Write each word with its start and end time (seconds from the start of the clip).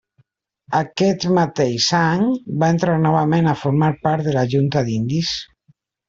Aquest 0.77 1.25
mateix 1.39 1.89
any 1.99 2.23
va 2.63 2.69
entrar 2.75 2.95
novament 3.03 3.49
a 3.51 3.53
formar 3.65 3.91
part 4.07 4.25
de 4.29 4.33
la 4.39 4.45
Junta 4.55 4.83
d'Índies. 4.89 5.35